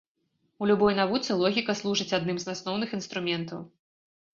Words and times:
У 0.63 0.69
любой 0.71 0.93
навуцы 1.01 1.37
логіка 1.43 1.77
служыць 1.85 2.11
адным 2.21 2.37
з 2.47 2.51
асноўных 2.59 3.01
інструментаў. 3.01 3.59